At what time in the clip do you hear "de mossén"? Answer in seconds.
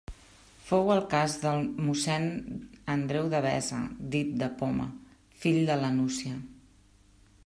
1.43-2.25